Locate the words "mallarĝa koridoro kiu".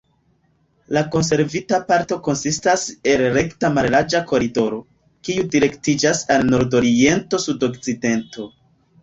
3.75-5.45